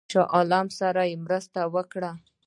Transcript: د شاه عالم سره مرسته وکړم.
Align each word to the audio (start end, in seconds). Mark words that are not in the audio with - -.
د 0.07 0.11
شاه 0.13 0.27
عالم 0.35 0.67
سره 0.79 1.01
مرسته 1.25 1.61
وکړم. 1.75 2.17